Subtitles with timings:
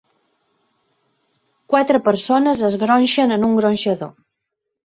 [1.73, 4.15] Quatre persones es gronxen en un gronxador.